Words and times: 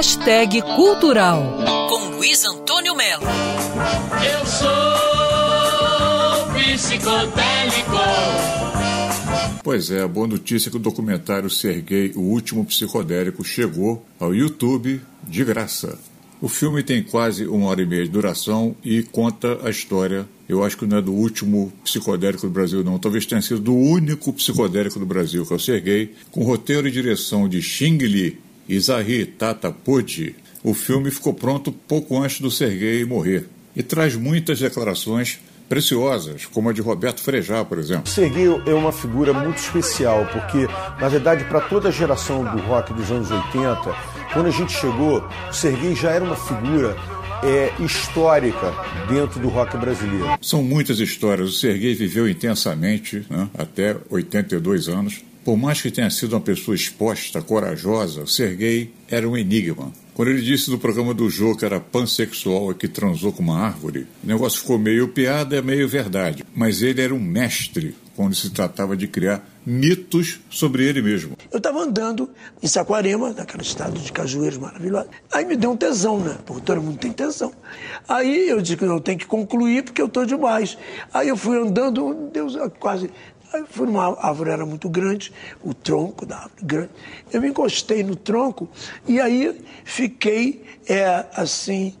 Hashtag 0.00 0.62
Cultural, 0.62 1.58
com 1.90 2.16
Luiz 2.16 2.42
Antônio 2.46 2.96
Melo. 2.96 3.22
Eu 3.22 4.46
sou 4.46 4.70
psicodélico. 6.54 7.90
Pois 9.62 9.90
é, 9.90 10.00
a 10.00 10.08
boa 10.08 10.26
notícia 10.26 10.70
é 10.70 10.70
que 10.70 10.78
o 10.78 10.80
documentário 10.80 11.50
Serguei, 11.50 12.12
o 12.16 12.20
último 12.20 12.64
psicodélico, 12.64 13.44
chegou 13.44 14.02
ao 14.18 14.34
YouTube 14.34 15.02
de 15.22 15.44
graça. 15.44 15.98
O 16.40 16.48
filme 16.48 16.82
tem 16.82 17.02
quase 17.02 17.46
uma 17.46 17.66
hora 17.66 17.82
e 17.82 17.86
meia 17.86 18.04
de 18.04 18.10
duração 18.10 18.74
e 18.82 19.02
conta 19.02 19.58
a 19.62 19.68
história. 19.68 20.26
Eu 20.48 20.64
acho 20.64 20.78
que 20.78 20.86
não 20.86 20.96
é 20.96 21.02
do 21.02 21.12
último 21.12 21.70
psicodélico 21.84 22.46
do 22.46 22.52
Brasil, 22.54 22.82
não. 22.82 22.98
Talvez 22.98 23.26
tenha 23.26 23.42
sido 23.42 23.60
do 23.60 23.74
único 23.74 24.32
psicodélico 24.32 24.98
do 24.98 25.04
Brasil, 25.04 25.44
que 25.44 25.52
é 25.52 25.56
o 25.56 25.60
Serguei, 25.60 26.14
com 26.30 26.42
roteiro 26.42 26.88
e 26.88 26.90
direção 26.90 27.46
de 27.46 27.60
Xing 27.60 27.98
Li 27.98 28.38
e 28.70 28.78
Zahir 28.78 29.32
Tata 29.36 29.72
Podi. 29.72 30.36
O 30.62 30.72
filme 30.74 31.10
ficou 31.10 31.34
pronto 31.34 31.72
pouco 31.72 32.16
antes 32.16 32.40
do 32.40 32.50
Serguei 32.50 33.04
morrer 33.04 33.48
e 33.74 33.82
traz 33.82 34.14
muitas 34.14 34.60
declarações 34.60 35.40
preciosas, 35.68 36.46
como 36.46 36.68
a 36.68 36.72
de 36.72 36.80
Roberto 36.80 37.20
Frejá, 37.20 37.64
por 37.64 37.78
exemplo. 37.78 38.08
Serguei 38.08 38.46
é 38.66 38.74
uma 38.74 38.92
figura 38.92 39.32
muito 39.32 39.58
especial, 39.58 40.26
porque, 40.32 40.68
na 41.00 41.08
verdade, 41.08 41.44
para 41.44 41.60
toda 41.60 41.88
a 41.88 41.92
geração 41.92 42.44
do 42.44 42.62
rock 42.62 42.92
dos 42.92 43.10
anos 43.10 43.30
80, 43.30 43.96
quando 44.32 44.46
a 44.46 44.50
gente 44.50 44.72
chegou, 44.72 45.22
o 45.48 45.52
Serguei 45.52 45.94
já 45.94 46.10
era 46.10 46.24
uma 46.24 46.36
figura 46.36 46.96
é, 47.42 47.72
histórica 47.82 48.72
dentro 49.08 49.40
do 49.40 49.48
rock 49.48 49.76
brasileiro. 49.76 50.26
São 50.40 50.62
muitas 50.62 50.98
histórias. 51.00 51.48
O 51.48 51.52
Serguei 51.52 51.94
viveu 51.94 52.28
intensamente 52.28 53.24
né, 53.28 53.48
até 53.56 53.96
82 54.10 54.88
anos. 54.88 55.22
Por 55.44 55.56
mais 55.56 55.80
que 55.80 55.90
tenha 55.90 56.10
sido 56.10 56.34
uma 56.34 56.40
pessoa 56.40 56.74
exposta, 56.74 57.40
corajosa, 57.40 58.22
o 58.22 58.26
Serguei 58.26 58.92
era 59.08 59.28
um 59.28 59.36
enigma. 59.36 59.92
Quando 60.14 60.28
ele 60.28 60.42
disse 60.42 60.70
no 60.70 60.78
programa 60.78 61.14
do 61.14 61.30
Jô 61.30 61.56
que 61.56 61.64
era 61.64 61.80
pansexual 61.80 62.72
e 62.72 62.74
que 62.74 62.86
transou 62.86 63.32
com 63.32 63.42
uma 63.42 63.58
árvore, 63.58 64.06
o 64.22 64.26
negócio 64.26 64.60
ficou 64.60 64.78
meio 64.78 65.08
piada 65.08 65.56
e 65.56 65.62
meio 65.62 65.88
verdade. 65.88 66.44
Mas 66.54 66.82
ele 66.82 67.00
era 67.00 67.14
um 67.14 67.18
mestre 67.18 67.96
quando 68.14 68.34
se 68.34 68.50
tratava 68.50 68.94
de 68.94 69.08
criar 69.08 69.42
mitos 69.64 70.40
sobre 70.50 70.84
ele 70.84 71.00
mesmo. 71.00 71.38
Eu 71.50 71.56
estava 71.56 71.80
andando 71.80 72.28
em 72.62 72.66
Saquarema, 72.66 73.32
naquele 73.32 73.62
estado 73.62 73.98
de 73.98 74.12
cajueiros 74.12 74.58
maravilhoso. 74.58 75.08
Aí 75.32 75.46
me 75.46 75.56
deu 75.56 75.70
um 75.70 75.76
tesão, 75.76 76.20
né? 76.20 76.36
Porque 76.44 76.60
todo 76.62 76.82
mundo 76.82 76.98
tem 76.98 77.12
tesão. 77.12 77.50
Aí 78.06 78.46
eu 78.46 78.60
disse 78.60 78.76
que 78.76 78.84
eu 78.84 79.00
tenho 79.00 79.18
que 79.18 79.26
concluir 79.26 79.84
porque 79.84 80.02
eu 80.02 80.06
estou 80.06 80.26
demais. 80.26 80.76
Aí 81.14 81.28
eu 81.28 81.36
fui 81.36 81.56
andando, 81.58 82.28
Deus, 82.30 82.58
quase 82.78 83.10
Aí 83.52 83.64
fui 83.68 83.86
numa 83.86 84.16
árvore, 84.20 84.50
era 84.50 84.64
muito 84.64 84.88
grande, 84.88 85.32
o 85.62 85.74
tronco 85.74 86.24
da 86.24 86.38
árvore 86.38 86.62
grande. 86.62 86.90
Eu 87.32 87.40
me 87.40 87.48
encostei 87.48 88.02
no 88.02 88.14
tronco 88.14 88.68
e 89.08 89.20
aí 89.20 89.60
fiquei 89.84 90.62
é, 90.86 91.26
assim, 91.34 91.94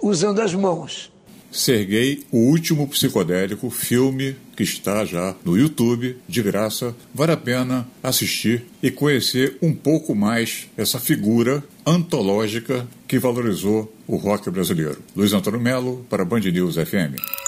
usando 0.00 0.40
as 0.40 0.54
mãos. 0.54 1.12
Serguei, 1.50 2.24
o 2.30 2.38
último 2.38 2.86
psicodélico, 2.86 3.70
filme 3.70 4.36
que 4.54 4.62
está 4.62 5.04
já 5.04 5.34
no 5.44 5.56
YouTube, 5.56 6.16
de 6.28 6.42
graça. 6.42 6.94
Vale 7.14 7.32
a 7.32 7.36
pena 7.36 7.88
assistir 8.02 8.66
e 8.82 8.90
conhecer 8.90 9.56
um 9.62 9.74
pouco 9.74 10.14
mais 10.14 10.68
essa 10.76 10.98
figura 10.98 11.64
antológica 11.86 12.86
que 13.06 13.18
valorizou 13.18 13.92
o 14.06 14.16
rock 14.16 14.50
brasileiro. 14.50 15.02
Luiz 15.16 15.32
Antônio 15.32 15.60
Melo, 15.60 16.04
para 16.10 16.24
Band 16.24 16.40
News 16.40 16.74
FM. 16.74 17.47